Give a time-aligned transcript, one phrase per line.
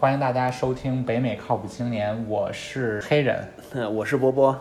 [0.00, 3.44] 欢迎大家收听北美靠谱青年，我是黑人。
[3.72, 4.56] 嗯，我是波波。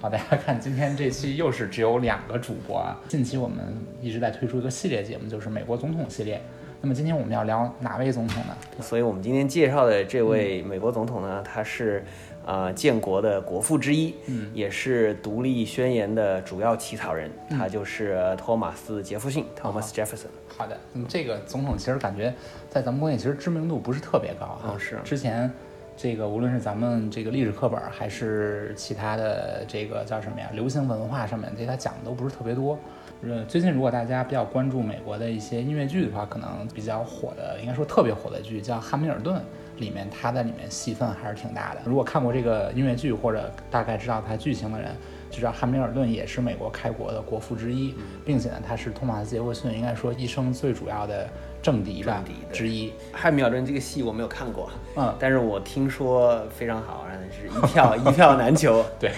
[0.00, 2.96] 好，大家看，今天这期又是只有两个主播啊。
[3.08, 3.58] 近期我们
[4.00, 6.40] 一直在推出一个系列节目，就是美国总统系列。
[6.80, 8.56] 那么今天我们要聊哪位总统呢？
[8.80, 12.04] 所以我们今天介绍的这位美国总统呢，他是
[12.46, 20.28] 呃建国的国父之一，嗯，也是独立宣言的主要起草人，他就是托马斯杰弗逊 （Thomas Jefferson）。
[20.56, 22.32] 好的，那么这个总统其实感觉
[22.70, 24.78] 在咱们国内其实知名度不是特别高啊。
[24.78, 25.00] 是。
[25.02, 25.50] 之前
[25.96, 32.78] 这个无论是咱们这个历史课本，还是其他的这个叫什么呀，流行文化上面，对他讲的都不是特别多。
[33.22, 39.36] 呃，最近如果大家比较关注美国的一些音乐剧的话，可能比较火的，应该说特别火的剧叫《汉密尔顿》，
[39.80, 41.80] 里面他在里面戏份还是挺大的。
[41.84, 44.90] 如果看过这个音乐剧或者大概知道它剧情的人。
[45.30, 51.28] 就知道汉密尔顿也是美国开国的国父之一，并且呢，他是托马斯杰弗逊应该说一生最主要的
[51.60, 52.90] 政敌吧之一。
[53.12, 58.82] 汉密尔顿这个戏我没有看过，嗯，但是我听说非常好，让人是一票一票难求。
[58.98, 59.12] 对，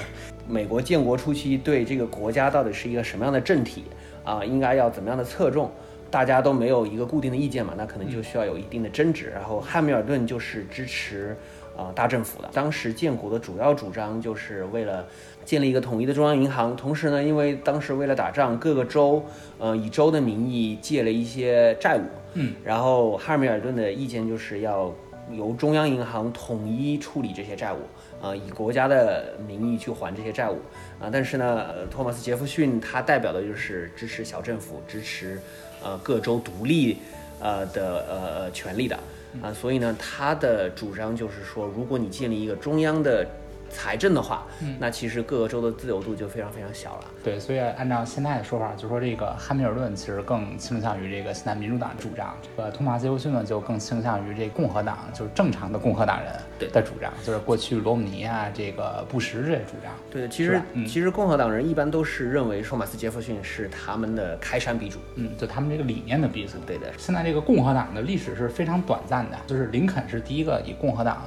[0.51, 3.84] 美国建国初期对这个国家到底是一个什么样的政体
[4.25, 5.70] 啊，应该要怎么样的侧重，
[6.11, 9.31] 大家都没有一个固定的意见嘛，那可能就需要有一定的争执。
[9.33, 11.37] 然后汉密尔顿就是支持
[11.77, 15.06] 啊大政府的，当时建国的主要主张就是为了。
[15.43, 19.25] 建立一个统一的中央银行，同时呢，因为当时为了打仗，各个州，
[19.59, 22.03] 呃，以州的名义借了一些债务，
[22.34, 24.95] 嗯，然后汉密尔顿的意见就是要
[25.33, 27.78] 由中央银行统一处理这些债务，
[28.20, 30.58] 啊，以国家的名义去还这些债务，
[31.00, 35.40] 啊，但是呢，托马斯杰弗逊他代表的就是支持小政府，支持，
[35.82, 36.98] 呃，各州独立，
[37.41, 38.98] 呃的呃权利的，
[39.42, 43.26] 啊，所以呢，他的主张就是说，如果你建立一个中央的。
[43.70, 44.46] 财政的话，
[44.78, 47.04] 那其实各个州的自由度就非常非常小了。
[47.22, 59.92] 对，所以按照现在的说法，就说这个汉密尔顿其实更倾向于这个现在民主党主张，这个托马斯杰弗逊呢就更倾向于这共和党，就是正常的共和党人的主张，就是过去罗姆尼啊、这个布什这些主张。
[60.10, 66.59] 对，其实其实共和党人一般都是认为托马斯杰弗逊是他们的开山鼻祖，嗯，就他们这个理念的鼻祖。
[66.66, 66.92] 对的。
[66.98, 71.22] 现在这个共和党的历史是非常短暂的，就是林肯是第一个以共和党。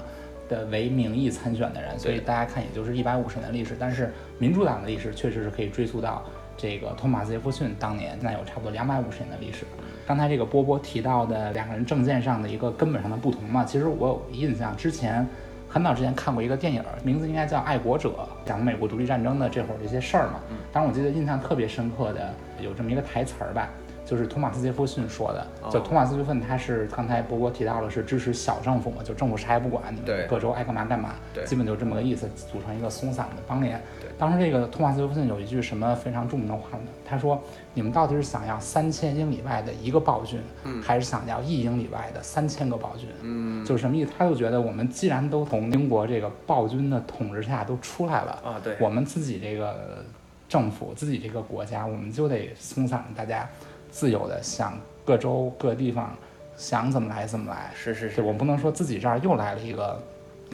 [0.54, 3.76] 的为名义参选的人，所以大家看也就是一百五十年的历史。
[3.80, 6.24] 但是民主党的历史确实是可以追溯到
[6.56, 9.66] 这个托马斯杰弗逊当年，那有差不多两百五十年的历史。
[10.06, 15.26] 刚才这个波波提到的两个人政见上的一个根本上的不同嘛，其实我有印象，之前
[15.68, 18.10] 很早之前看过一个电影，名字应该叫《爱国者》，
[18.48, 20.40] 讲的美国独立战争的这会儿这些事儿嘛。
[20.72, 23.70] 当时我记得印象特别深刻的有这么一个台词儿吧。
[24.06, 31.16] 就是托马斯杰弗逊说的，就托马斯杰弗逊他是刚才波波提到了是支持小政府嘛，就政府啥也不管，你们各州爱干嘛干嘛，
[31.46, 33.82] 基本就这么个意思，组成一个松散的邦联。
[34.18, 36.84] 当时这个托马斯杰弗逊有一句什么非常著名的话呢？
[37.06, 37.42] 他说
[37.74, 40.40] ：“你们到底是想要三千英里外的一个暴君，
[40.82, 44.12] 还是想要一英里外的三千个暴君？”嗯，就是什么意思？
[44.18, 50.04] 他就觉得我们既然都从英国这个暴君的统治下都出来了啊，对，我们自己这个
[50.48, 53.48] 政府、自己这个国家，我们就得松散大家。
[53.94, 56.14] 自由的想各州各地方
[56.58, 60.02] 想怎么来怎么来，是是是，我们不能说自己这儿又来了一个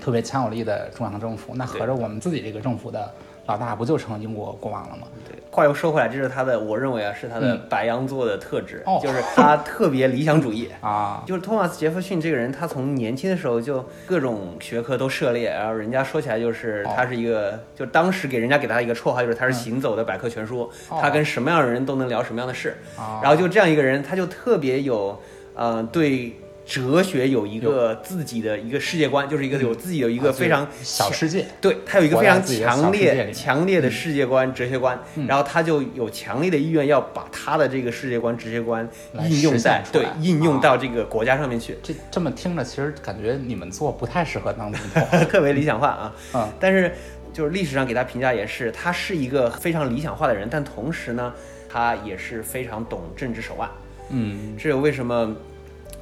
[0.01, 3.09] 特别强有力的中央政府，那合着我们自己这个政府的。
[3.49, 5.07] 老大不就成英国国王了吗？
[5.27, 11.23] 对，话又说回来，这是他的，我认为啊，是他的白羊座的特质，就是他特别理想主义 啊。
[11.25, 20.69] 就是托马斯杰弗逊这个人，他从年轻的时候就各种学科都涉猎，然后人家说起来就是他是一个，就当时给人家给他一个绰号，就是他是行走的百科全书，
[21.01, 22.77] 他跟什么样的人都能聊什么样的事。
[23.23, 25.19] 然后就这样一个人，他就特别有，
[25.55, 26.33] 呃，对。
[26.69, 38.88] 哲学有一个自己的一个世界观，就是一个有自己的一个非常小世界，对他有一个非常强烈、强烈的世界观、哲学观，然后他就有强烈的意愿要把他的这个世界观、哲学观
[39.28, 41.75] 应用在对应用到这个国家上面去。
[41.81, 46.16] 这这么听着，其实感觉你们做不太适合当总统， 特别理想化啊。
[46.35, 46.94] 嗯，但是
[47.34, 51.34] 就是历史上给他评价也是，他是一个非常理想化的人，但同时呢，
[51.68, 53.68] 他也是非常懂政治手腕。
[54.12, 55.35] 嗯，这为什么？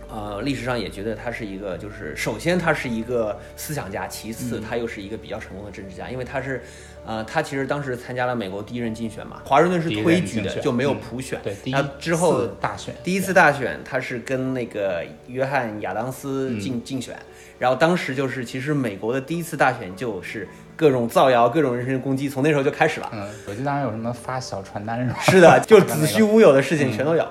[0.10, 6.64] 呃，历史上也觉得他是一个，就是首先他是一个思想家，其次他又是一个比较成功的政治家，因为他是，
[7.06, 11.40] 呃，他其实当时参加了美国第一任竞选嘛，华盛顿是推举的，就没有普选。
[11.44, 17.14] 对，他之后大选，第一次大选他是跟那个约翰亚当斯竞竞选，
[17.60, 23.10] 然后当时就是其实美国的第一次大选就是各种造谣、各种人身攻击，从那时候就开始了。
[23.12, 25.20] 嗯，手机当然有什么发小传单是吧？
[25.22, 27.28] 是的，就子虚乌有的事情全都有。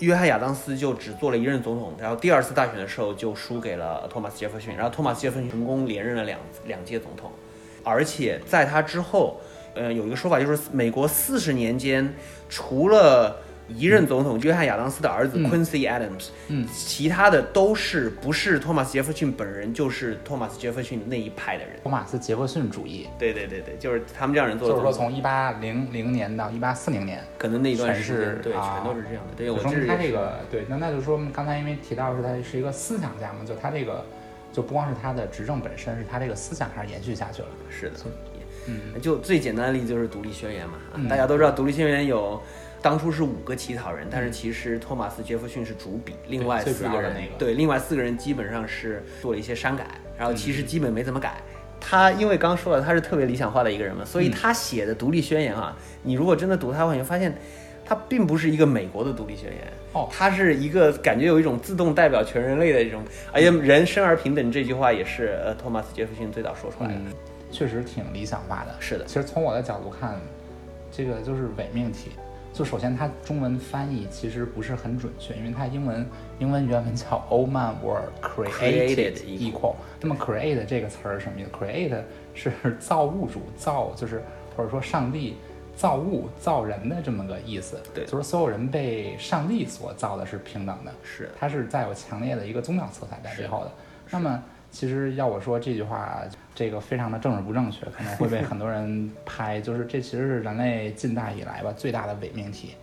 [0.00, 7.30] 约翰亚当斯就只做了一任总统，然后第二次大选的时候就输给了托马斯杰弗逊，然后托马斯杰弗逊成功连任了两两届总统，
[7.82, 9.40] 而且在他之后，
[9.74, 12.14] 呃，有一个说法就是美国四十年间，
[12.48, 13.36] 除了
[13.68, 21.74] 一任总统约翰亚当斯的儿子 Quincy Adams，嗯，其他的都是不是托马斯杰弗逊本人，就是托马斯杰弗逊那一派的人。
[21.82, 24.74] 托马斯杰弗逊主义，对对对对，就是他们这样人做的。
[24.74, 29.34] 就是说从一八零零年到一八四零年，可能那一段全时间对，是啊全都是这样的。
[29.36, 34.02] 对，我说他这个对，那那就说明刚才因为提到是他是一个思想家嘛，就他这个
[34.50, 37.48] 就不光是他的执政本身，是他这个思想还是延续下去了。
[37.68, 37.96] 是的，
[38.66, 42.40] 嗯，就最简单的例子就是独立宣言嘛，啊嗯大家都知道独立宣言有。
[42.80, 49.86] 当初是五个起草人，但是其实托马斯杰弗逊是主笔，另外四个人对，另外四个人基本上是做了一些删改，
[50.16, 51.34] 然后嗯其实基本没怎么改。
[51.80, 57.36] 他因为刚刚说了，他是特别理想化的一个人嘛，所以嗯他写的独立宣言啊，你如果真的读他的话，你会发现
[57.84, 59.60] 他并不是一个美国的独立宣言，
[59.92, 63.02] 哦他是一个感觉有一种自动代表全人类的这种，
[63.32, 66.96] 而且人生而平等这句话也是呃托马斯杰弗逊最早说出来的。
[66.96, 67.12] 嗯，
[67.50, 68.74] 确实挺理想化的。
[68.78, 70.20] 是的其实从我的角度看，
[70.92, 72.10] 这个就是伪命题。
[72.58, 76.04] 就首先它中文翻译其实不是很准确，因为它英文
[76.40, 79.76] 英文原文叫 All men were created equal。
[80.00, 82.02] 那么 create 这个词儿是什么意思？create
[82.34, 84.24] 是造物主造，就是
[84.56, 85.36] 或者说上帝
[85.76, 87.80] 造物造人的这么个意思。
[87.94, 90.92] 对就是所有人被上帝所造的是平等的。
[91.04, 93.70] 是它是带有强烈的一个宗教色彩在背后的。
[94.10, 96.22] 那么，其实要我说这句话，
[96.58, 99.60] 这个非常的政治不正确，可能会被很多人拍。
[99.60, 102.74] 就是这其实是人类近代以来吧最大的伪命题，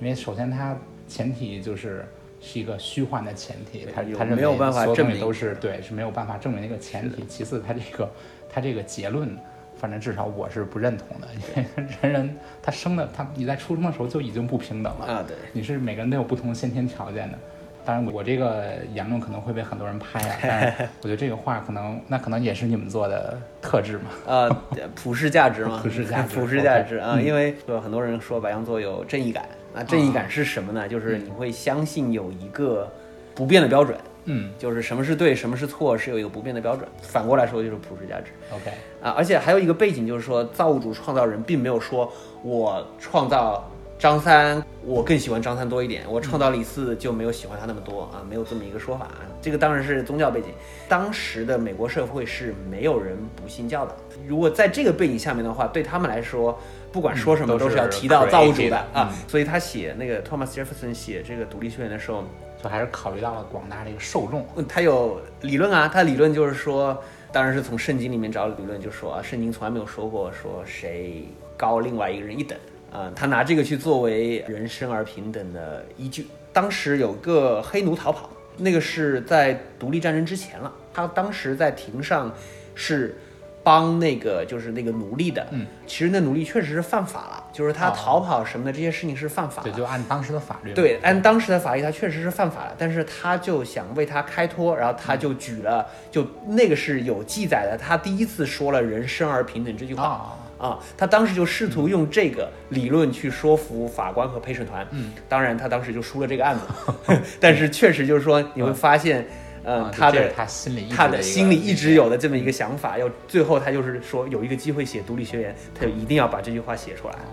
[0.00, 0.74] 因为首先它
[1.06, 2.06] 前提就是
[2.40, 7.22] 是一个虚幻的前提，它有它没有办法证明都是对是没有办法证明的一个前提。
[7.26, 8.10] 其次，它这个
[8.48, 9.36] 它这个结论。
[9.76, 15.36] 反正至少我是不认同的，因为人人他生的他你在出生的时候就已经不平等了，啊，对。
[15.52, 17.38] 你是每个人都有不同先天条件的。
[17.88, 24.04] 当然，我这个言论可能会被很多人拍啊，但是 我觉得这个话可能那可能也是你们做的特质嘛。
[24.26, 24.50] 呃，
[24.94, 30.86] 普世价值嘛， 普世价值 普世价值啊，嗯因为有很多人说白羊座有正义感，那正义感是什么呢？
[30.86, 32.86] 就是你会相信有一个
[33.34, 33.96] 不变的标准，
[34.26, 36.86] 嗯就是什么是对，什么是错，是有一个不变的标准。
[37.00, 38.70] 反过来说就是普世价值，OK，
[39.02, 42.12] 啊，而且还有一个背景就是说，造物主创造人，并没有说
[42.42, 43.66] 我创造
[43.98, 49.26] 张三，我更喜欢张三多一点，我创造李四就没有喜欢他那么多啊，没有这么一个说法啊。
[49.42, 50.50] 这个当然是宗教背景，
[50.88, 53.96] 当时的美国社会是没有人不信教的。
[54.24, 56.56] 如果在这个背景下面的话，对他们来说，
[56.92, 59.10] 不管说什么嗯都是要提到造物主的啊。
[59.10, 62.22] 嗯所以他写那个 Thomas Jefferson 写这个独立宣言的时候，
[62.62, 64.46] 就还是考虑到了广大这个受众。
[64.54, 66.96] 嗯他有理论啊，他理论就是说，
[67.32, 71.24] 当然是从圣经里面找理论，就说啊，圣经从来没有说过说谁
[71.56, 72.56] 高另外一个人一等
[72.92, 76.26] 啊、他拿这个去作为人生而平等的依据。
[76.52, 82.32] 当时有个黑奴逃跑，那个是在独立战争之前了，他当时在庭上
[82.74, 83.16] 是。
[83.60, 89.76] 帮那个就是那个奴隶的，嗯，其实那奴隶确实是犯法了，就是他哦逃跑什么的这些事情是犯法对，的。
[89.76, 90.72] 就按当时的法律。
[90.72, 106.66] 对，按当时的法律，他确实是犯法了，但是他就想为他开脱，然后他就举了，就那个是有记载的，他第一次说了“人生而平等”这句话啊，啊，他当时就试图用这个理论去说服法官和陪审团，嗯，当然他当时就输了这个案子
[107.40, 109.26] 但是确实就是说你会发现，
[109.64, 117.14] 呃啊，他的他心里他的心里一直有的这么一个想法，要最后他就是说有一个机会写独立宣言，他就一定要把这句话写出来。
[117.14, 117.24] 啊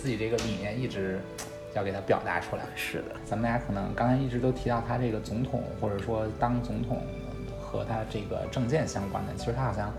[0.00, 1.18] 自己这个理念一直
[1.74, 2.62] 要给他表达出来。
[2.76, 7.02] 是的，咱们俩可能刚才一直都提到他这个总统，或者说当总统
[7.60, 9.92] 和他这个政见相关的，其实他好像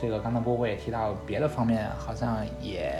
[0.00, 2.92] 这个刚才波波也提到别的方面，好像也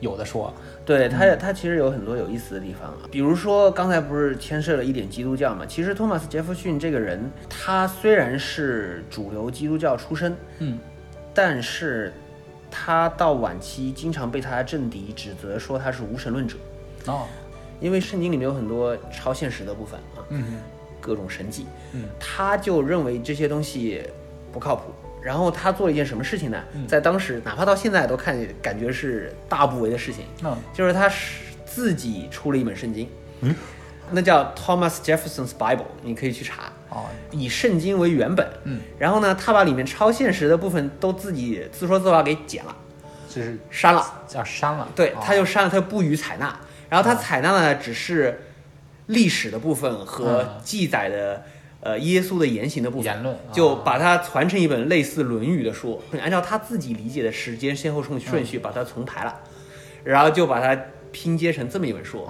[0.00, 0.52] 有的说。
[0.84, 5.64] 对他，他其实有很多有意思的地方啊，比如说刚才不是牵涉了一点基督教嘛？
[5.64, 10.78] 其实托马斯·杰弗逊这个人，他虽然是主流基督教出身，嗯，
[11.32, 12.12] 但是
[12.70, 16.56] 他到晚期经常被他的政敌指责说他是无神论者，
[17.06, 17.26] 哦，
[17.80, 20.58] 因为圣经里面有很多超现实的部分啊，嗯
[21.00, 24.02] 各种神迹，嗯，他就认为这些东西
[24.52, 24.92] 不靠谱。
[25.22, 26.62] 然后他做了一件什么事情呢？
[26.74, 26.86] 嗯。
[26.86, 33.08] 在当时，哪怕到现在都看感觉是大不为的事情，嗯就是他是自己出了一本圣经，
[33.40, 33.54] 嗯，
[34.10, 42.76] 那叫 Thomas Jefferson's Bible，你可以去查，哦，以圣经为原本，嗯，然后呢，他把里面超现实的部分都自己自说自话给剪了，
[43.28, 44.88] 就是删了，叫删了。
[44.94, 46.58] 对哦，他就删了，他不予采纳，
[46.90, 48.40] 然后他采纳的只是
[49.06, 50.60] 历史的部分和嗯。
[50.64, 51.42] 记载的。
[51.82, 59.40] 呃，耶稣的言行的部分，言论就啊把它传成一本类似《论语》的书，按照他自己理解的时间先后顺顺嗯序把它重排了，
[60.04, 62.24] 然后就把它拼接成这么一本书。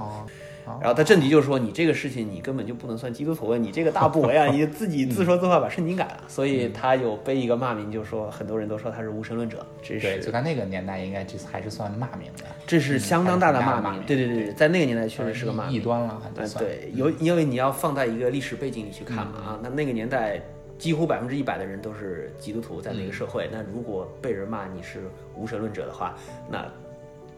[0.81, 14.03] 然后他政敌就说你这个事情你根本就不能算基督徒，你这个大不为啊， 你自己自说自话把圣经改了，所以他有背一个骂名，就说很多人都说他是无神论者，这对，是就在那个年代，应该这还是算骂名的，这是相当大的骂名。
[14.07, 15.75] 对对对对，在那个年代确实是个骂名。
[15.75, 16.65] 异端了，还呃得，算。
[16.65, 20.41] 对，有因为你要放在一个历史背景里去看嘛嗯啊，那那个年代
[20.79, 26.15] 几乎百分之一百的人都是基督徒，在那个社嗯会，那如果被人骂你是无神论者的话，
[26.51, 26.67] 那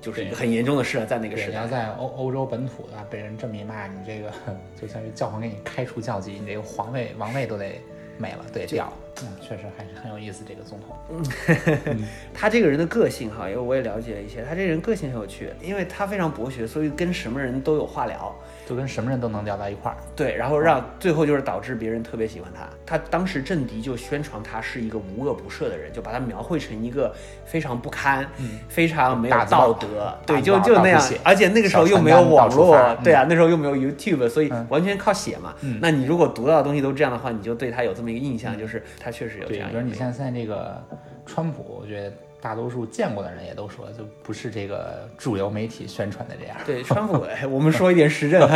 [0.04, 1.48] 就是一个很严重的事了，在那个，时代。
[1.48, 4.30] 你要在欧欧洲本土的，被人这么一骂，你这个
[4.78, 7.80] 就相当于教皇给你开除教籍，你这个皇位王位都得
[8.18, 8.92] 没了，都得掉。
[9.22, 10.94] 嗯，确实还是很有意思，这个总统。
[11.86, 18.34] 嗯他这个人的个性哈，因为我也了解了一些，他这个人个性很有趣，因为他非常博学，所以跟什么人都有话聊。
[18.66, 19.96] 就跟什么人都能聊到一块儿。
[20.16, 22.68] 对，然后让最后就是导致别人特别喜欢他。
[22.86, 28.26] 他当时政敌就宣传他是一个无恶不赦的人，就把他描绘成一个非常不堪、
[28.68, 31.18] 非常没有道德，对，就就那样写。
[31.22, 35.54] 而且那个时候又没有网络，对啊，那时候又没有 YouTube，所以嗯完全靠写嘛。
[35.60, 39.68] 嗯那你如果读到的东西都这样的话，你就对他有这么一个印象，就是他确实有这，样。
[39.70, 40.82] 比如你像现在这个
[41.26, 42.12] 川普，我觉得
[42.44, 46.54] 大多数见过的人也都说，就不是这个主流媒体宣传的这样。
[46.66, 48.46] 对，川普，哎我们说一点实证。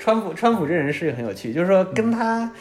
[0.00, 2.52] 川普，川普这人是很有趣，就是说跟他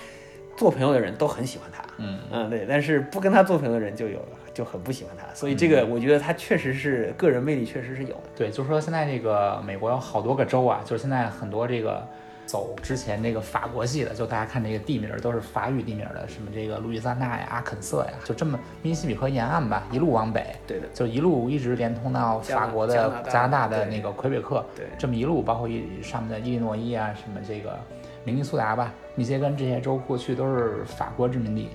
[0.56, 4.24] 做朋友的人都很喜欢他，嗯嗯，对，但是不跟他做朋友的人就有
[4.54, 8.24] 就很不喜欢他，所以这个我觉得他确实是个人魅力确实是有的。
[8.36, 12.08] 对，就是说现在这个美国有好多个州啊，就是现在很多这个
[12.46, 23.66] 走之前这个法国系的，就大家看这个地名儿都是法语地名儿的，什么这个路易斯安那呀、阿肯色呀，就这么密西西比河沿岸吧，一路往北，对的，就一路一直连通到法国的加拿大加拿大。
[23.66, 24.86] 的那个魁北克，对。
[24.98, 27.76] 这么一路，包括一上面的伊利诺伊啊，什么这个
[28.24, 31.70] 明尼苏达吧、密歇根这些州，过去都是法国殖民地。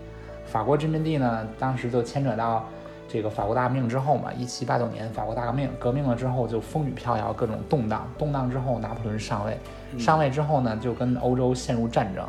[0.47, 2.65] 法国殖民地呢，当时就牵扯到
[3.09, 9.59] 这个法国大革命之后嘛，一七八九年法国大革命，革命了之后就风雨飘摇，各种动荡，动荡之后拿破仑上位，
[9.99, 12.27] 上位之后呢，就跟欧洲陷入战争，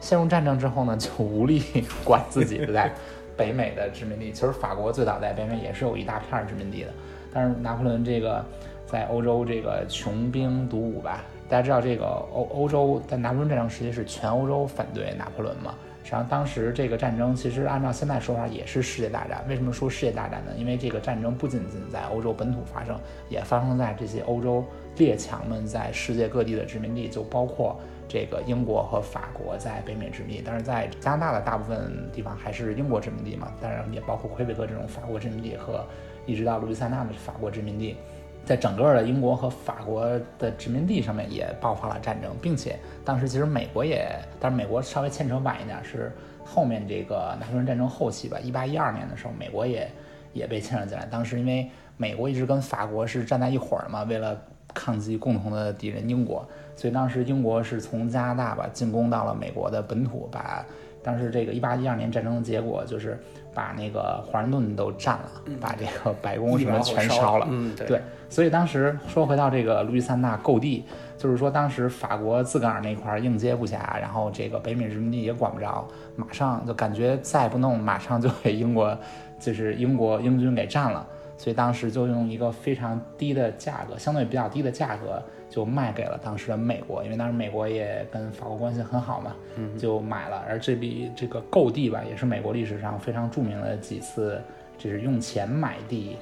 [0.00, 1.62] 陷入战争之后呢，就无力
[2.04, 2.92] 管自己在
[3.36, 4.32] 北美的殖民地。
[4.32, 6.90] 其实法国最早在北美也是有一大片殖民地的，
[7.32, 8.44] 但是拿破仑这个
[8.86, 15.74] 在欧洲这个穷兵黩武吧，大家知道这个欧欧洲在拿破仑战争时期是全欧洲反对拿破仑嘛。
[16.02, 19.42] 实际上，当时这个战争其实按照现在说法也是世界大战。
[19.48, 20.52] 为什么说世界大战呢？
[20.54, 22.94] 因为这个战争不仅仅在欧洲本土发生，
[23.30, 24.62] 也发生在这些欧洲
[24.96, 30.42] 列强们在世界各地的殖民地，就包括这个英国和法国在北美殖民地。
[30.44, 35.84] 但是在加拿大的大部分地方还是英国殖民地嘛，当然也包括魁北克这种法国殖民地和
[36.26, 37.96] 一直到路易斯安那的法国殖民地。
[38.44, 40.06] 在整个的英国和法国
[40.38, 44.06] 的殖民地上面也爆发了战争，并且当时其实美国也，
[44.38, 46.12] 但是美国稍微牵扯晚一点，是
[46.44, 49.90] 后面这个拿破仑战争后期吧，一八一二年的时候，美国也
[50.34, 51.06] 也被牵扯进来。
[51.06, 54.38] 当时因为美国一直跟法国是站在一伙儿嘛，为了
[54.74, 60.66] 抗击共同的敌人英国，所以当时英国是从加拿大吧进攻到了美国的本土，把
[61.02, 63.18] 当时这个一八一二年战争的结果就是
[63.54, 67.46] 把那个华盛顿都占了，把这个白宫什么全烧了。
[67.50, 70.84] 嗯，对对，所以当时说回到这个路易斯安那购地，
[71.18, 78.96] 就是说当时法国自个儿那块儿应接不暇，然后这个北美殖民地也管不着，马上就感觉再不弄，马上就被英国
[79.38, 89.34] 就是英国英军给占了，所以当时就用一个非常低的价格，相对比较低的价格就卖给了当时的美国，因为当时美国也跟法国关系很好嘛，
[89.78, 90.44] 就买了。
[90.48, 94.40] 而这笔这个购地吧，也是美国历史上非常著名的几次，
[94.78, 96.16] 就是用钱买地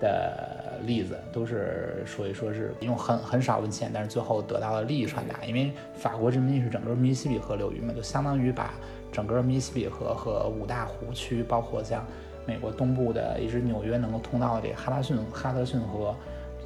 [0.00, 5.44] 的例子，都是所以说是用很很少的钱，但是最后得到了利益传达。
[5.44, 8.74] 因为法国殖民地是整个密西西比河流域嘛，就相当于把
[9.10, 12.04] 整个密西西比河和五大湖区，包括像
[12.46, 16.14] 美国东部的一直纽约能够通到这个哈拉逊哈德逊河，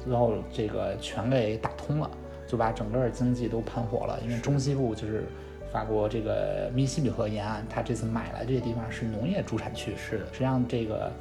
[0.03, 2.09] 最后这个全给打通了，
[2.47, 4.19] 就把整个经济都盘活了。
[4.23, 5.25] 因为中西部就是
[5.71, 11.11] 法国这个密西西比河沿岸，它这次买来这些地方是农业主产区，是，实际上这个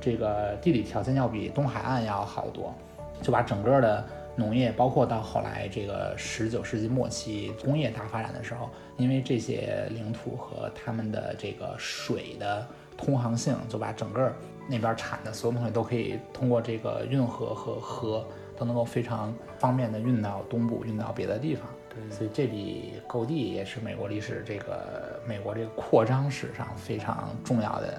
[0.00, 2.74] 这个地理条件要比东海岸要好得多，
[3.22, 12.66] 就把整个的农业，包括到后来这个十九世纪末期工业大发展的时候，因为这些领土和他们的这个水的
[12.98, 14.30] 通航性，就把整个
[14.68, 18.26] 那边产的所有东西都可以通过这个运河和河
[18.58, 21.64] 都能够非常方便的运到东部，运到别的地方。
[21.88, 27.94] 对所以这笔购地也是美国历史这个美国这个扩张史上非常重要的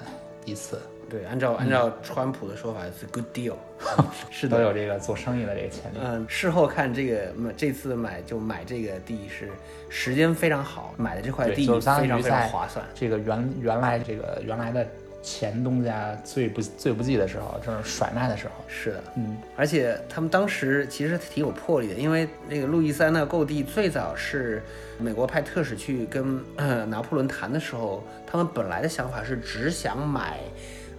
[0.45, 3.55] 一次，对，按照按照川普的说法是 good deal，
[4.29, 5.97] 是都有这个做生意的这个潜力。
[6.03, 9.49] 嗯，事后看这个买这次买就买这个地是
[9.89, 12.85] 时间非常好，买的这块，地非常非常划算。
[12.93, 14.85] 这个原原来这个原来的
[15.21, 18.53] 前东家最不最不济的时候，正是甩卖的时候。
[18.67, 24.61] 是的，嗯，而且他们当时其实挺有魄力的，因为那个路易斯安那购地最早是
[24.97, 30.39] 美国派特使去跟、呃、拿破仑谈的时候，他们本来的想法是只想买，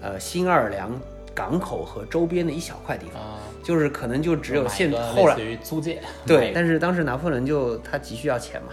[0.00, 0.90] 呃新奥尔良
[1.34, 8.72] 港口和周边的一小块地方，啊，就是可能就只有现后来于租借，对， 但是当时拿破仑就他急需要钱嘛，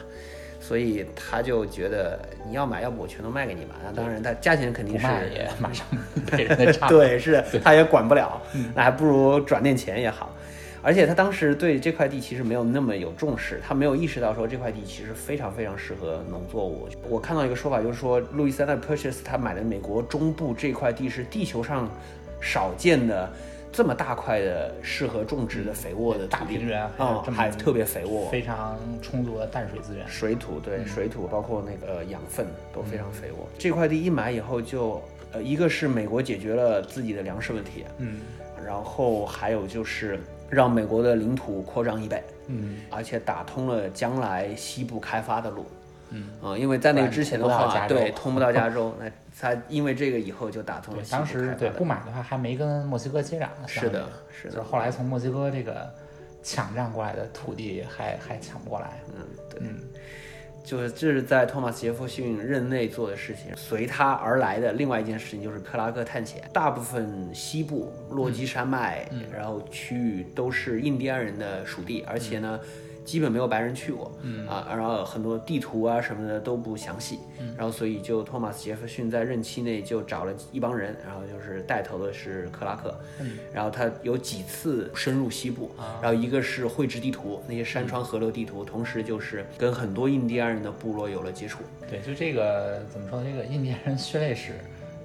[0.59, 3.75] 所以他就觉得你要买，要不我全都卖给你吧。
[3.85, 5.85] 那当然，他价钱肯定是也马上
[6.31, 6.87] 被人家 炸。
[6.87, 10.33] 对，是他也管不了，嗯那还不如转点钱也好。
[10.81, 16.87] 而且他当时对这块地其实没有那么有重视，他没有意识到说这块地其实非常非常适合农作物。
[17.09, 21.89] 我看到一个说法，就是说路易斯安那 Purchase 他买的美国中部这块地是地球上
[22.39, 23.29] 少见的
[23.71, 30.07] 这么大块的适合种植的肥沃的大平原啊、还特别肥沃，非常充足的淡水资源。
[30.07, 33.47] 水土对嗯水土包括那个养分都非常肥沃。
[33.57, 38.21] 这块地一买以后就，呃，一个是美国解决了自己的粮食问题，嗯
[38.65, 45.65] 然后还有就是让美国的领土扩张一倍，嗯而且打通了将来西部开发的路。
[46.09, 53.67] 嗯，啊、因为在那个之前的话，对，通不到加州， 那他因为这个以后就打通了，西部当时对不买的话还没跟墨西哥接壤呢。
[53.67, 55.85] 是的是的就是后来从墨西哥这个
[56.41, 59.01] 抢占过来的土地还还抢不过来。
[59.17, 59.59] 嗯，对。
[59.61, 59.79] 嗯
[60.67, 63.55] 就是这是在托马斯·杰弗逊任内做的事情。
[63.55, 66.43] 随他而来的另外一件事情就是克拉克探险。
[66.51, 72.59] 大部分西部落基山脉，然后区域都是印第安人的属地，而且呢，
[73.07, 74.11] 基本没有白人去过。
[74.21, 77.19] 嗯啊，然后很多地图啊什么的都不详细。
[77.55, 82.93] 然后所以就托马斯·杰弗逊在任期内就找了一帮人，然后就是带头的是克拉克。
[83.21, 85.71] 嗯然后他有几次深入西部，
[86.01, 91.63] 然后一个是绘制地图，那些山川河流地图，同时就是跟很多印第安人的部落有了接触。
[91.89, 93.23] 对，就这个怎么说？
[93.23, 94.51] 这个印第安人血泪史，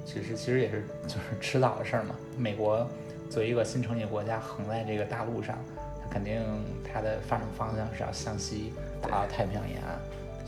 [0.05, 2.17] 其实其实也是就是迟早的事儿嘛。
[2.37, 2.87] 美国
[3.31, 5.72] 作为一个新成立国家，横在这个大陆上，它
[6.13, 6.43] 肯定
[6.85, 9.99] 它的发展方向是要向西打到太平洋沿岸，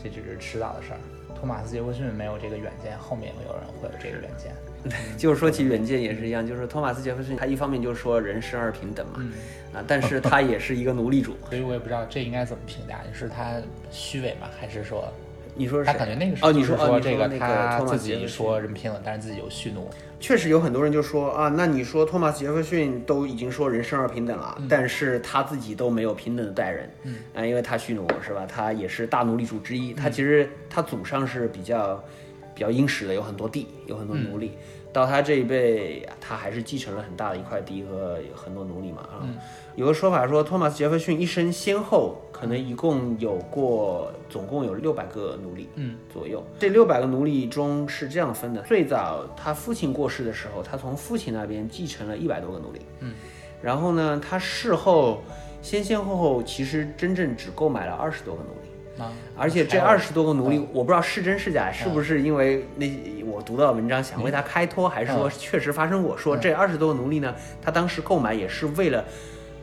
[0.03, 0.99] 这只是迟早的事儿。
[1.35, 4.53] 托马斯·杰弗逊没有这个远见，后面也会有人会有这个远见。
[5.17, 9.33] 就是说起远见也是一样，就是托马斯·杰弗逊，他一方面就是说人生而平等嘛，嗯，
[9.73, 11.35] 啊，但是他也是一个奴隶主。
[11.49, 13.55] 所以我也不知道这应该怎么评价，是他
[13.89, 14.47] 虚伪吗？
[14.59, 15.11] 还是说
[15.55, 19.89] 你说是他感觉那个时哦，候就是你说哦，你这个那他自己说人平等，但是自己有蓄怒。
[20.25, 28.43] 确实有很多人就说啊，那你说托马斯·杰弗逊都已经说人生而平等了，但是他自己都没有平等的待人，嗯啊，因为他蓄奴是吧？
[28.47, 32.03] 他也是大奴隶主之一，他其实他祖上是比较
[32.55, 34.53] 比较殷实的，有很多地，有很多奴隶。
[34.91, 39.29] 到他这一辈，他还是继承了很大的一块地和很多奴隶嘛啊。
[39.75, 46.41] 有个说法说，托马斯·杰弗逊一生先后可能一共有过，总共有六百个奴隶，嗯，左右。
[46.57, 53.13] 这六百个奴隶中是这样分的：最早他父亲过世的时候，他从父亲那边继承了一百多个奴隶，嗯，
[53.61, 55.21] 然后呢，他事后
[55.61, 59.03] 先先后后其实真正只购买了二十多个奴隶。
[59.03, 62.87] 啊，而且这二十多个奴隶，我不知道是真是假，是不是因为那
[63.25, 66.17] 我读到的文章想为他开脱，还是说确实发生过？
[66.17, 69.03] 说这二十多个奴隶呢，他当时购买也是为了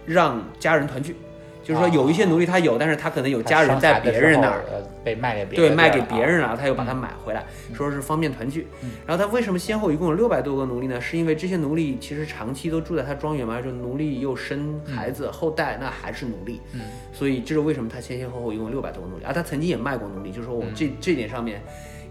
[0.05, 1.17] 让家人团聚，
[1.63, 6.57] 就是说有一些奴隶他有，但是他可能有家人在别人那儿，呃，被卖给别人对，卖给别人了。
[6.57, 8.91] 他又把它买回来，说是方便团聚嗯。
[9.07, 11.01] 然后他为什么先后一共有六百多个奴隶呢？
[11.01, 16.61] 是因为这些奴隶其实长期都住在他庄园嘛，就奴隶又生孩子后代，那还是奴隶。
[16.73, 16.81] 嗯，
[17.13, 21.63] 所以这是为什么他前前后后一共六百多个奴隶，而他曾经也卖过奴隶，就是说我嗯这、这点上面。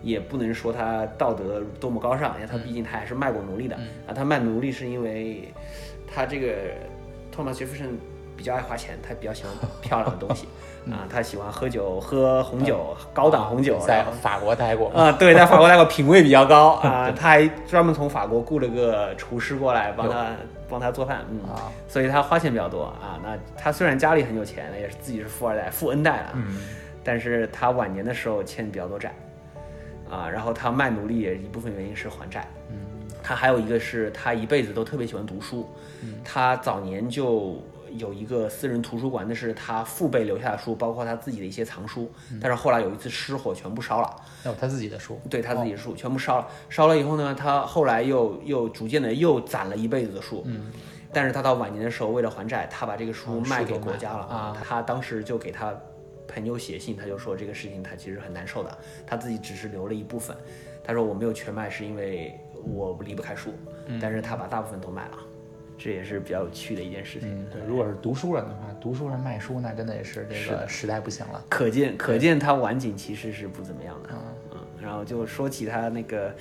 [0.03, 4.09] 也不能说他道德多么高尚，因为他毕竟他还是卖过奴隶的、嗯啊。
[4.11, 5.53] 他卖奴隶是因为
[6.11, 6.55] 他这个
[7.31, 7.99] 托马斯·杰弗逊
[8.35, 10.47] 比较爱花钱，他比较喜欢 漂亮的东西。
[10.89, 16.71] 啊，他喜欢喝酒，喝红酒，高档红酒，在法国待过，啊，对，在法国待过，品味比较高。
[16.77, 17.11] 啊。
[17.15, 20.31] 他还专门从法国雇了个厨师过来帮他
[20.67, 23.19] 帮他做饭，嗯，啊，所以他花钱比较多啊。
[23.23, 26.57] 那他虽然家里很有钱，也是自己是富二代、富 N 代了，嗯。
[27.03, 29.13] 但是他晚年的时候欠比较多债
[30.09, 30.27] 啊。
[30.27, 32.77] 然后他卖奴隶也一部分原因是还债，嗯
[33.31, 35.65] 他还有一个是他一辈子都特别喜欢读书，
[36.03, 36.15] 嗯。
[36.21, 37.63] 他早年就
[37.95, 42.39] 有一个私人图书馆，那是他父辈留下的书，包括他自己的一些藏书，嗯。
[42.41, 44.15] 但是后来有一次失火，全部烧了。
[44.59, 50.69] 他自己的书，对他自己的书、全部烧了，烧了以后呢，他后来又又逐渐的又攒了一辈子的书，嗯，
[51.13, 54.57] 但是他到晚年的时候，为了还债，他把这个书哦卖给国家了了啊。
[54.61, 55.73] 他当时就给他
[56.27, 60.35] 朋友写信，他就说这个事情他其实很难受的，他自己只是留了一部分，
[60.83, 63.51] 他说我没有全卖是因为我离不开书，
[63.87, 65.17] 嗯但是他把大部分都卖了，
[65.77, 67.29] 这也是比较有趣的一件事情。
[67.29, 74.09] 嗯，对，如果是读书人的话，读书人卖书那真的也是这个时代不行了，可见可见他晚景其实是不怎么样的。
[74.11, 74.17] 嗯
[74.51, 76.35] 嗯，然后就说起他那个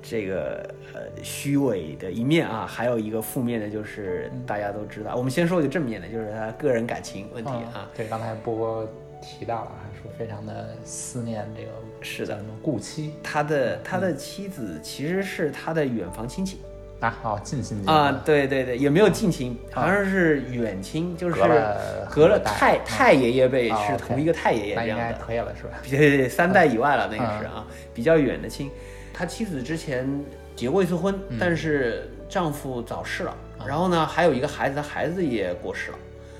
[0.00, 7.90] 这个呃虚伪的一面啊，还有一个负面的就是嗯大家都知道，我们先说一个正面的，就是他个人感情问题嗯啊。
[7.96, 8.88] 对，刚才波波
[9.20, 11.68] 提到了，还说非常的思念这个
[12.00, 12.34] 是的。
[12.34, 13.14] 叫什么故妻。
[13.22, 16.58] 他的他的妻子其实是他的远房亲戚
[17.00, 22.80] 啊，好，近亲近啊，对对对，也没有近亲，好像是远亲，就是隔了隔了太嗯。
[22.84, 25.78] 太爷爷辈哦是同一个太爷爷那样的，可以了是吧？
[25.88, 28.70] 对对对，三代以外了，那个嗯是啊，比较远的亲。
[29.14, 30.08] 他妻子之前
[30.56, 31.36] 结过一次婚，嗯。
[31.40, 33.66] 但是丈夫早逝了，啊。
[33.66, 35.98] 然后呢，还有一个孩子，他孩子也过世了。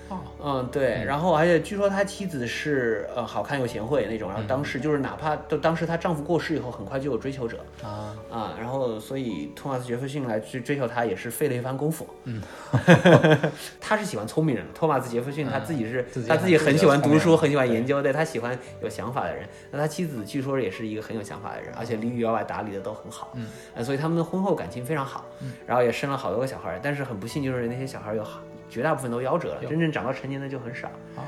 [0.08, 7.58] 哦，嗯，对，然后而且据说他妻子是呃好看又贤惠那种，然后当时就是哪怕就当时她丈夫过世以后，很快就有追求者。
[7.82, 12.06] 啊，啊，然后所以托马斯杰弗逊来去追求她也是费了一番功夫。
[12.24, 12.42] 嗯，
[13.80, 19.46] 他是喜欢聪明人，托马斯杰弗逊他自己是、他自己很很喜欢读书，很喜欢研究，对他喜欢有想法的人。
[19.70, 23.32] 那他妻子据说也是一个很有想法的人，而且里里外外打理的都很好。
[23.34, 25.24] 嗯，呃，所以他们的婚后感情非常好，
[25.66, 30.88] 然后也生了好多个小孩儿，但是很不幸就是那些小孩儿有好绝大部分都夭折了，真正长到成年的就很少。
[31.16, 31.22] 哦，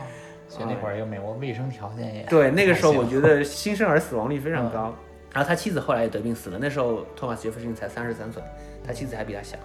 [0.48, 4.94] 所以那会儿又美国卫生条件也对，那个时候我觉得新生儿死亡率非常高。
[5.32, 8.42] 然后他妻子后来也得病死了，那时候托马斯杰弗逊才三十三岁，
[8.84, 9.56] 他妻子还比他小，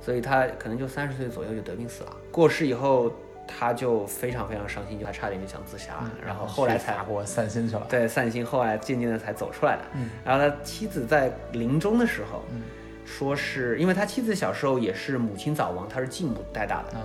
[0.00, 2.16] 所以他可能就三十岁左右就得病死了。
[2.32, 3.12] 过世以后，
[3.46, 7.86] 他就非常非常伤心，就他差点就想自杀，然后后来才去法国散心去了。
[7.90, 9.82] 对散心，后来渐渐的才走出来的。
[9.94, 12.62] 嗯然后他妻子在临终的时候，嗯
[13.04, 17.00] 说是因为他妻子小时候也是母亲早亡，他是继母带大的，嗯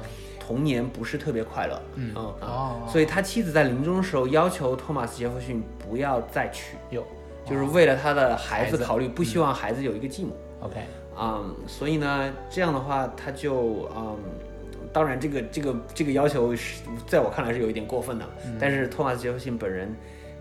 [0.48, 2.14] 童年不是特别快乐，嗯。
[2.16, 2.24] 嗯。
[2.42, 2.88] 哦。
[2.88, 7.04] 所以他妻子在临终的时候要求托马斯杰弗逊不要再娶，有
[7.44, 10.36] 就是为了他的孩子考虑，不希望孩子有一个继母。
[10.62, 10.82] ，OK，
[11.18, 14.16] 嗯，所以呢，这样的话，他就嗯，
[14.94, 18.56] 当然这个这个这个要求是在我看来是有一点过分的，嗯。
[18.60, 19.92] 但是托马斯杰弗逊本人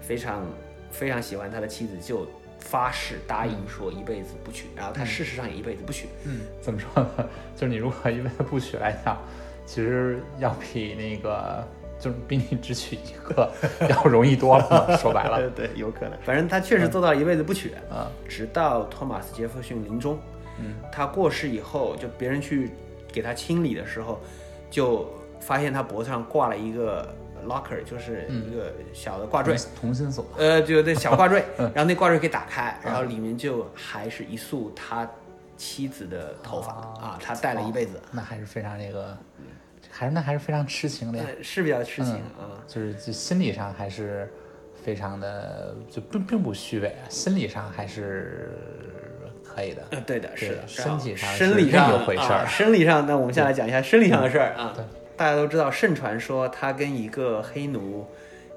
[0.03, 0.45] 非常
[0.90, 2.27] 非常喜欢他的妻子，就
[2.64, 6.09] 发誓答应说一辈子不娶，然后他事实上也一辈子不娶。
[6.24, 7.29] 嗯，怎么说呢？
[7.55, 9.18] 就是你如果一辈子不娶来讲，
[9.66, 11.62] 其实要比那个
[12.00, 13.53] 就是比你只娶一个
[13.88, 14.96] 要容易多了。
[14.98, 16.18] 说白了，对，有可能。
[16.22, 20.18] 反正他确实做到一辈子不娶，啊，直到托马斯杰弗逊临终，
[20.59, 22.70] 嗯，他过世以后，就别人去
[23.12, 24.20] 给他清理的时候，
[24.70, 27.14] 就发现他脖子上挂了一个
[27.47, 29.57] locker，就是一个小的挂坠。
[29.79, 35.09] 同心锁，呃，就那小挂坠， 然后那挂坠可以打开，然后里面就还是一束他
[35.57, 39.17] 妻子的头发啊，他戴了一辈子，那还是非常那个，
[39.91, 42.59] 还是那还是非常痴情的是比较痴情啊。
[42.67, 44.33] 就是就心理上还是
[44.83, 48.51] 非常的，就并并不虚伪啊，心理上还是
[49.45, 49.83] 可以的。
[49.91, 54.85] 呃，对的，是的，身体上是生理上有一回事儿啊生理上，那我们先来讲一下生理上的事儿啊对。
[55.16, 58.07] 大家都知道，盛传说他跟一个黑奴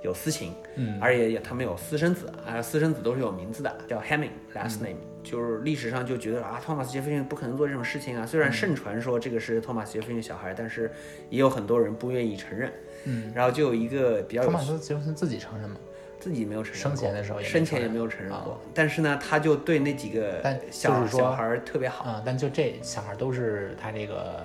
[0.01, 8.25] 有私情，嗯而且也他们有私生子，啊，私生子都是有名字的，叫 Hemming last name，、就是历史上就觉得啊，托马斯杰弗逊不可能做这种事情啊。
[8.25, 10.91] 虽然盛传说这个是托马斯杰弗逊的小孩，但是
[11.29, 12.71] 也有很多人不愿意承认。
[13.05, 15.77] 嗯，然后就有一个比较托马斯杰弗逊自己承认吗？
[16.19, 20.41] 自己没有承认过，生前的时候生前也没有承认啊过，但是呢，他就对那几个
[20.71, 22.05] 小就是说小孩儿特别好。
[22.05, 24.43] 啊、但就这小孩都是他这个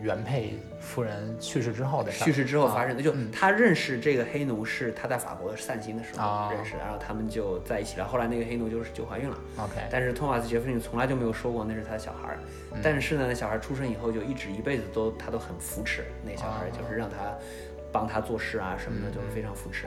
[0.00, 2.24] 原配夫人去世之后的事。
[2.24, 3.30] 去世之后发生的，就嗯。
[3.30, 6.50] 他认识这个黑奴是他在法国散心的时候啊。
[6.52, 8.06] 认识的，然后他们就在一起了。
[8.06, 12.38] 后来那个黑奴就是就怀孕了，OK，但是托马斯杰弗逊从来就没有说过那是他的小孩儿。
[12.72, 12.78] 嗯。
[12.82, 17.16] 但是呢，小孩出生以后就一直一辈子都他都很扶持那小孩就是让他
[17.92, 19.86] 帮他做事啊什么嗯的，就是非常扶持。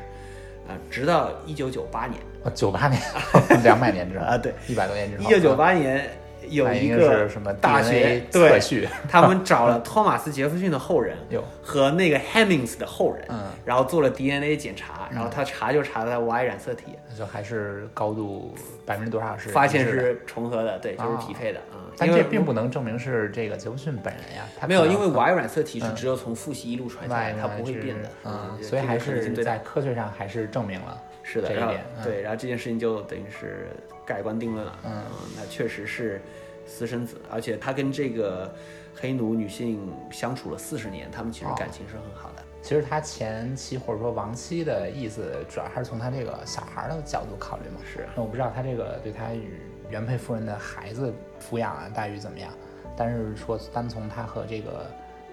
[0.68, 2.22] 啊，直到一九九八年。
[2.44, 3.02] 哦，九八年，
[3.64, 6.08] 两百年之后啊，对，一百多年之后，一九九八年
[6.50, 18.54] 有一个是什么大学测对，序， 他们找了托马斯杰弗逊的后人有和那个 Hemmings 的后人，嗯然后做了 DNA 检查，然后他查就查在 Y 染色体，就还是高度
[18.86, 21.88] 百分之多少是发现是重合的，对，就是啊匹配的啊。
[21.98, 30.98] 但这并不能证明是这个杰弗逊本人呀，他没有，因为 Y 染色体是嗯只有从父系一路传下来它不会变的，嗯，所以还是在科学上还是证明了
[31.32, 33.70] 是的，然后这一点嗯对，然后这件事情就等于是
[34.06, 34.78] 盖棺定论了。
[34.86, 35.04] 嗯
[35.38, 36.22] 那确实是
[36.66, 38.54] 私生子，而且他跟这个
[38.96, 42.44] 黑奴女性相处了四十年，他们其实哦感情是很好的。
[42.62, 47.82] 其实他前妻或者说亡妻的意思，主要还是从他这个小孩儿的角度考虑嘛。
[47.84, 52.52] 是那我不知道他这个对他与原配夫人的孩子抚养啊待遇怎么样，
[52.96, 54.86] 但是说单从他和这个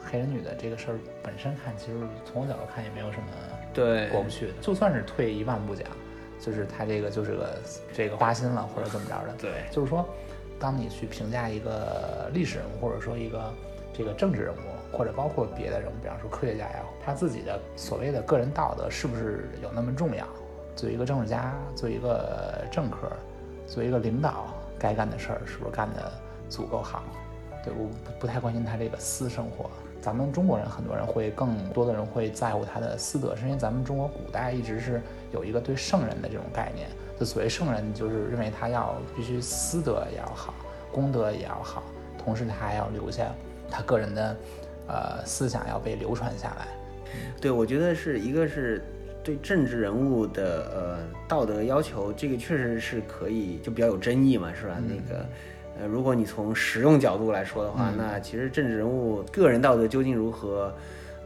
[0.03, 3.27] 黑人女的这个事儿本身看，其实从我角度看也没有什么
[3.79, 4.53] 对过不去的。
[4.61, 5.87] 就算是退一万步讲，
[6.41, 7.59] 就是他这个就是个
[7.93, 10.07] 这个花心了或者怎么着的，对，就是说，
[10.59, 13.55] 当你去评价一个历史人物，或者说一个
[13.93, 20.27] 这个政治人物，或者包括别的人物，比方说科学家呀，他自己的所谓的个人道德是不是有那么重要？
[20.77, 23.11] 作为一个政治家，作为一个政客，
[23.67, 24.47] 作为一个领导，
[24.79, 26.13] 该干的事儿是不是干的
[26.49, 27.03] 足够好。
[27.65, 29.69] 对，我不不太关心他这个私生活。
[30.09, 36.89] 咱们中国人很多人会更多的人会在乎他的私德，是因为咱们中国古代一直是有一个对圣人的这种概念。
[37.21, 40.55] 就所谓圣人，就是认为他要必须私德也要好，
[40.91, 41.83] 功德也要好，
[42.17, 43.27] 同时他还要留下
[43.71, 44.37] 他个人的
[44.87, 46.69] 呃思想要被流传下来。
[47.39, 48.83] 对，我觉得是一个是
[49.23, 54.79] 对政治人物的呃道德要求，这个确实是可以就比较有争议嘛，是吧？
[54.81, 55.27] 那个
[55.81, 60.75] 呃，如果你从实用角度来说的话，那其实政治人物个人道德究竟如何？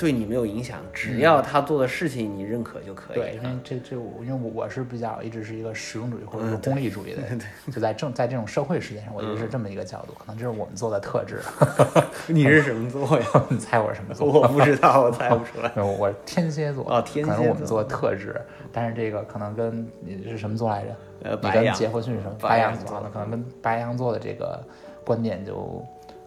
[0.02, 3.14] 对你没有影响，只要他做的事情你认可就可以。
[3.14, 7.22] 对，因为这这，因为我我是比较一直是一个实用主义或者说功利主义的，
[7.70, 10.14] 就在正在这种社会实践上，我觉得是这么一个角度。
[10.18, 11.40] 可能这是我们做的特质。
[12.26, 13.26] 你是什么座呀？
[13.48, 14.26] 你猜我是什么座？
[14.26, 15.70] 我不知道，我猜不出来。
[15.80, 16.84] 我天蝎座。
[16.92, 17.44] 哦，天蝎座。
[17.46, 18.34] 我们做的特质，
[18.72, 20.96] 但是这个可能跟你是什么座来着？
[21.22, 21.72] 呃，白羊。
[21.76, 22.34] 杰弗逊什么？
[22.40, 24.60] 白羊座的，可能跟白羊座的这个
[25.04, 25.80] 观点就。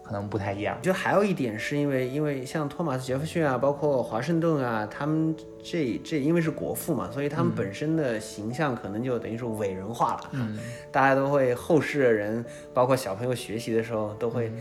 [0.06, 0.78] 可能不太一样。
[0.80, 10.30] 就还有一点是因为，因为像托马斯·杰弗逊啊，包括华盛顿啊，他们这这因为是国父嘛，所以他们本身的形象可能就等于是伟人化了。
[10.32, 10.58] 嗯，
[10.92, 14.52] 大家都会后世的人，包括小朋友学习的时候都会。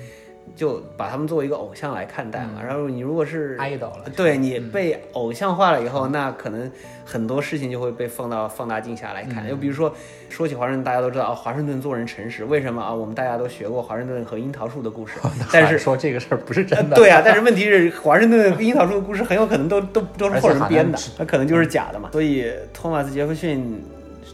[0.56, 6.72] 就把他们作为一个偶像来看待嘛，然后你如果是 idol 了，对你被偶像化了以后，那可能
[7.04, 9.48] 很多事情就会被放到放大镜下来看。
[9.48, 9.94] 就比如说，
[10.30, 12.94] 说起华盛顿，大家都知道啊，华盛顿做人诚实，为什么啊？
[12.94, 15.20] 我们大家都学过华盛顿和樱桃树的故事，
[15.52, 16.96] 但是说这个事儿不是真的。
[16.96, 22.10] 对啊，但是问题是，华盛顿跟樱桃树的故事很有可能都都都是后人编的， 那可能就是假的嘛。
[22.12, 23.84] 所以托马斯杰弗逊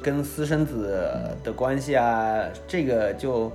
[0.04, 1.04] 跟私生子
[1.44, 3.52] 的关系啊，这个就。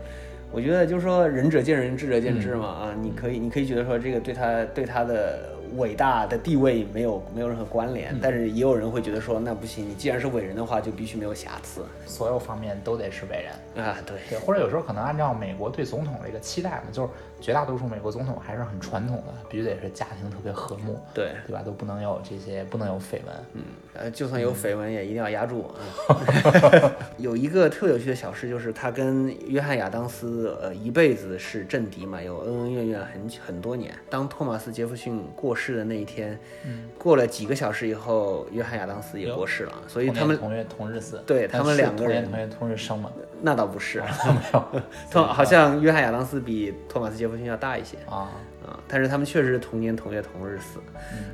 [0.52, 13.84] 我觉得就是说仁者见仁，智者见智嘛啊，你可以你可以觉得说这个对他对他的伟大的地位没有没有任何关联，但是也有人会觉得说那不行，你既然是伟人的话，就必须没有瑕疵，所有方面都得是伟人。
[13.84, 14.16] 啊，对。
[14.30, 17.08] 对，或者有时候可能按照美国对总统的一个期待嘛，就是
[17.40, 21.62] 绝大多数美国总统还是很传统的，必须得是家庭特别和睦，对对吧？
[21.62, 23.62] 都不能有这些，不能有绯闻，嗯。
[23.98, 25.72] 呃，就算有绯闻，也一定要压住啊。
[27.16, 33.94] 有一个特有趣的小事，就是他跟约翰亚当斯，呃，一辈子是政敌嘛，有恩恩怨怨很很多年。
[34.10, 36.38] 当托马斯杰弗逊过世的那一天，
[36.98, 41.22] 过了几个小时以后，约翰亚当斯也过世了，所以他们同月同日死。
[41.26, 43.10] 对他们两个人同月同日生嘛？
[43.40, 44.82] 那倒不是， 没有。
[45.10, 48.30] 托好像约翰亚当斯比托马斯杰弗逊要大一些啊。
[48.66, 48.78] 啊！
[48.88, 50.80] 但是他们确实是同年同月同日死，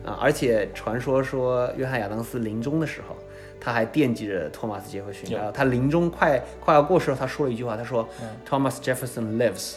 [0.04, 0.18] 啊！
[0.20, 3.16] 而且传说说约翰亚当斯临终的时候，
[3.58, 5.34] 他还惦记着托马斯杰弗逊。
[5.34, 8.06] 然后他临终快快要过世了，他说了一句话，他说
[8.48, 9.76] ：“Thomas Jefferson lives。”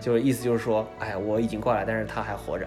[0.00, 2.66] 就是意思就是说，哎，我已经过来，但是他还活着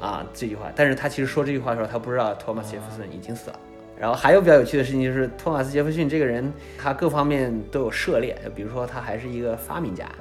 [0.00, 0.24] 啊！
[0.32, 3.58] 这句话，但是他其实说这句话的时候，他不知道托马斯杰弗逊已经死了。
[3.98, 10.14] 然后还有比较有趣的事情就是，托马斯杰弗逊这个人，他各方面都有涉猎，比如说他还是一个发明家啊，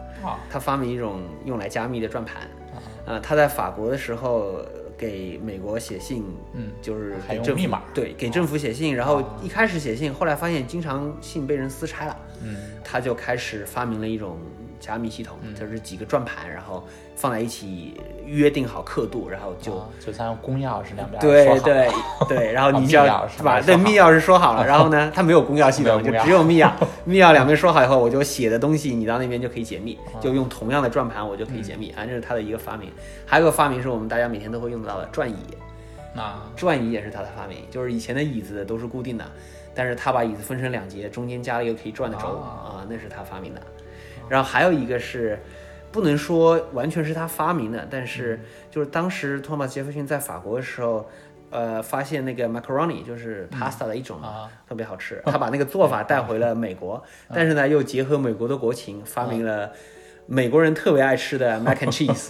[0.49, 2.43] 他发明一种用来加密的转盘。
[3.05, 4.63] 啊，他在法国的时候
[4.97, 14.38] 给美国写信，嗯，就是还用密码，对，给政府写信，然后一开始写信，后来发现经常信被人撕拆了，嗯，他就开始发明了一种。
[14.79, 16.83] 加密系统就是几个转盘，然后
[17.15, 21.89] 放在一起约定好刻度，然后就就像公钥匙两边对对
[22.27, 23.59] 对，然后你就要是吧？
[23.61, 26.71] 对，密钥匙说好了，然后呢，它没有公钥系统， 就只有密钥。
[27.05, 31.89] 密钥两边说好以后，我就写的东西，你到那边就可以解密，就用同样的转盘，我就可以解密。
[31.91, 32.89] 啊，这是它的一个发明。
[33.25, 35.35] 还有个发明是我们大家每天都会用到的转椅。
[36.15, 39.25] 啊，转椅也是它的发明，就是以前的椅子都是固定的，
[39.75, 43.61] 但是他把椅子分成两节，中间加了一个可以转的轴啊，那是他发明的。
[44.29, 45.39] 然后还有一个是，
[45.91, 48.39] 不能说完全是他发明的，但是
[48.69, 51.09] 就是当时托马斯杰弗逊在法国的时候，
[51.49, 54.21] 呃，发现那个 macaroni 就是 pasta 的一种，
[54.67, 59.71] 特别好吃，他把那个做法带回了美国，但是呢又结合美国的国情，发明了
[60.27, 62.29] 美国人特别爱吃的 mac and cheese。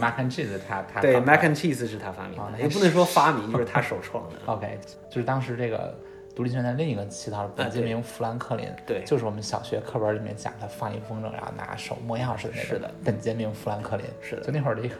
[0.00, 4.34] mac and cheese 他他对 mac and cheese 是他发明的，也不能说发明，就是他首创的。
[4.52, 5.96] OK，就是当时这个。
[6.34, 12.66] 独立宣言另一个起草人本杰明·富兰克林，对，就是我们小学课本里面讲他放一风筝，然后拿手摸钥匙的那个。
[12.66, 14.42] 是的，本杰明·富兰克林，是的。
[14.42, 14.94] 就那会儿，这个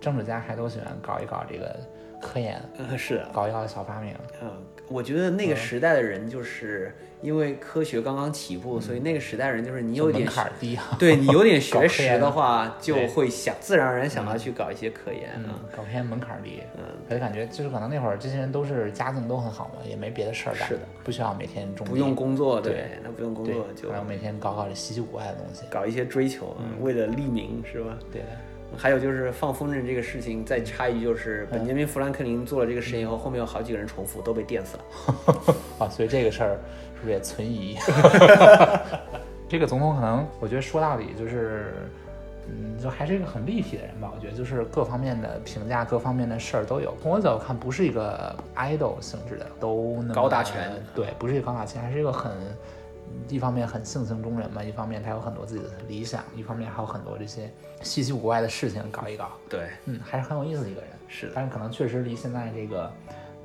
[0.00, 1.76] 政治家还都喜欢搞一搞这个
[2.20, 2.62] 科研，
[2.96, 4.14] 是搞一搞小发明。
[4.42, 4.50] 嗯，
[4.88, 6.94] 我觉得那个时代的人就是。
[7.24, 15.56] 因为科学刚刚起步，所以那个时代人就是你有点门槛低，对你有点 学识的话，就会想自然而然想到去搞一些科研啊。
[15.74, 27.98] 搞科研门槛低，嗯，我就感觉就是可能那会儿这些人都是家境都很好嘛，也没别的事儿干，是的，不需要每天种不用工作，对，那不用工作就然后每天搞搞这稀奇古怪的东西，搞一些追求，为了利民是吧？
[28.12, 28.28] 对的。
[28.76, 35.54] 还有就是放风筝这个事情，再插一句，就是本杰明·富兰克林做了这个实验以后，后面有好几个人重复都被电死了。
[35.78, 36.58] 啊，所以这个事儿。
[37.10, 37.76] 也存疑，
[39.48, 41.72] 这个总统可能，我觉得说到底就是，
[42.48, 44.12] 嗯，就还是一个很立体的人吧。
[44.14, 46.94] 我觉得就是各方面的评价，各方面的事儿都有。
[47.02, 52.32] 从我角度看，不是一个 idol 性质的，都那么高大全对，不是一个高大全，还是一个很。
[53.28, 57.48] 一方面很性情中人嘛，一方面他有很多自己的理想，一方面还有很多这些
[57.82, 60.90] 稀奇古怪的事情搞一搞，对，嗯，还是很有意思的一个人。
[61.06, 62.90] 是的，但是可能确实离现在这个，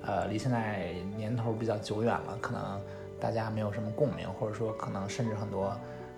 [0.05, 2.81] 呃，离现在年头比较久远了，可能
[3.19, 5.71] 大家没有什么共鸣，或者说可能甚至很多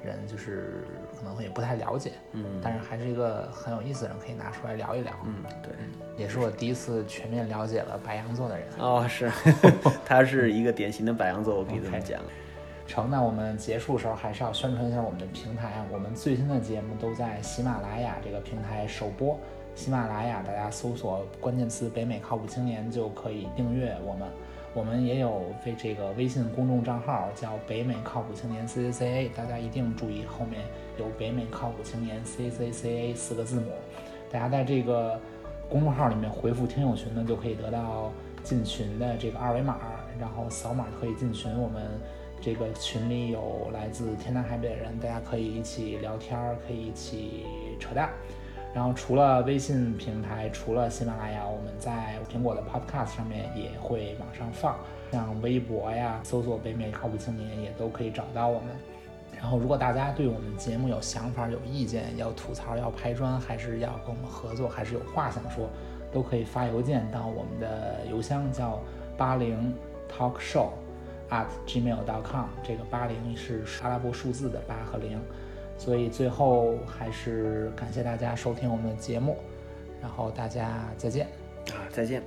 [0.03, 0.85] 人就是
[1.17, 5.13] 可能会也不太了解，嗯但是还是一个很有意思的人，可以拿出来聊一聊。
[5.25, 5.71] 嗯，对。
[6.17, 8.67] 也是我第一次全面了解了白羊座的人。
[8.77, 9.31] 哦，是，
[10.05, 12.21] 他是一个典型的白羊座，我可以这么讲。
[12.85, 19.39] 成，那我们结束的时候还是要宣传一下我们的平台啊，我们最新的节目都在喜马拉雅这个平台首播。
[19.73, 24.27] 喜马拉雅，大家搜索关键词“北美靠谱青年”就可以订阅我们。
[24.73, 30.61] 我们也有为这个微信公众账号叫“北美靠谱青年 C C C A”，大家一定注意后面
[30.97, 33.67] 有“北美靠谱青年 C C C A” 四个字母。
[34.31, 35.19] 大家在这个
[35.67, 39.77] 公众号里面回复“听友群”呢，就可以得到进群的这个二维码，
[40.17, 41.51] 然后扫码可以进群。
[41.59, 41.83] 我们
[42.39, 47.45] 这个群里有来自天南海北的人，大家可以一起聊天，可以一起
[47.77, 48.09] 扯淡。
[48.73, 54.77] 然后除了微信平台，除了喜马拉雅，我们在苹果的 Podcast 上面也会往上放，
[55.11, 58.69] 像微博呀，搜索“北美靠谱青年”也都可以找到我们。
[59.37, 65.67] 然后，如果大家对我们节目有想法、有意见，要吐槽、要拍砖，还是要跟我们合作，还是有话想说，
[66.11, 68.79] 都可以发邮件到我们的邮箱，叫
[69.17, 69.73] 八零
[70.09, 70.69] talk show
[71.29, 72.45] at gmail.com。
[72.63, 75.19] 这个八零是阿拉伯数字的八和零。
[75.81, 79.35] 所以最后还是感谢大家收听我们的节目，
[79.99, 81.25] 然后大家再见。
[81.71, 82.21] 啊，再见。